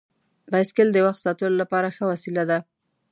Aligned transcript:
بایسکل 0.51 0.87
د 0.93 0.97
وخت 1.05 1.19
ساتلو 1.25 1.55
لپاره 1.63 1.93
ښه 1.95 2.03
وسیله 2.11 2.43
ده. 2.49 2.59